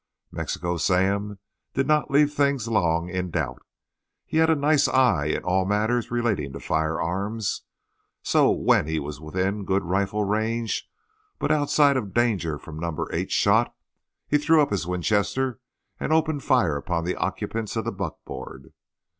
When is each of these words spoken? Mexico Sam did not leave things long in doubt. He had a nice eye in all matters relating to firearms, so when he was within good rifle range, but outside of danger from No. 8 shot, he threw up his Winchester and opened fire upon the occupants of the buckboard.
Mexico 0.31 0.77
Sam 0.77 1.37
did 1.75 1.85
not 1.85 2.09
leave 2.09 2.33
things 2.33 2.67
long 2.67 3.07
in 3.07 3.29
doubt. 3.29 3.61
He 4.25 4.37
had 4.37 4.49
a 4.49 4.55
nice 4.55 4.87
eye 4.87 5.25
in 5.27 5.43
all 5.43 5.63
matters 5.63 6.09
relating 6.09 6.53
to 6.53 6.59
firearms, 6.59 7.61
so 8.23 8.49
when 8.49 8.87
he 8.87 8.97
was 8.97 9.21
within 9.21 9.63
good 9.63 9.83
rifle 9.83 10.23
range, 10.23 10.89
but 11.37 11.51
outside 11.51 11.97
of 11.97 12.15
danger 12.15 12.57
from 12.57 12.79
No. 12.79 13.07
8 13.13 13.31
shot, 13.31 13.75
he 14.27 14.39
threw 14.39 14.59
up 14.59 14.71
his 14.71 14.87
Winchester 14.87 15.59
and 15.99 16.11
opened 16.11 16.41
fire 16.43 16.77
upon 16.77 17.03
the 17.03 17.15
occupants 17.15 17.75
of 17.75 17.85
the 17.85 17.91
buckboard. 17.91 18.73